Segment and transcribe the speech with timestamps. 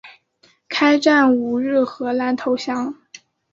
[0.67, 2.95] 开战五日荷兰投降。